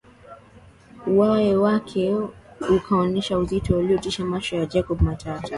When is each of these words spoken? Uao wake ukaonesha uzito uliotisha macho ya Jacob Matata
Uao 1.07 1.61
wake 1.61 2.15
ukaonesha 2.75 3.37
uzito 3.37 3.77
uliotisha 3.79 4.25
macho 4.25 4.55
ya 4.55 4.65
Jacob 4.65 5.01
Matata 5.01 5.49